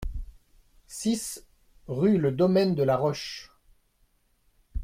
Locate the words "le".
2.17-2.31